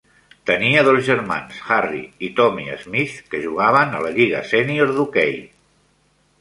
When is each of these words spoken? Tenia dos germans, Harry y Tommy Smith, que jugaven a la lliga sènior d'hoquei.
Tenia 0.51 0.83
dos 0.87 1.01
germans, 1.09 1.59
Harry 1.75 2.01
y 2.17 2.31
Tommy 2.41 2.65
Smith, 2.87 3.21
que 3.35 3.45
jugaven 3.45 3.93
a 3.93 4.03
la 4.07 4.13
lliga 4.19 4.43
sènior 4.57 4.99
d'hoquei. 4.99 5.41